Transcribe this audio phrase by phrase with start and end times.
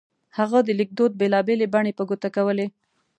[0.37, 2.67] هغه د لیکدود بېلا بېلې بڼې په ګوته کولې.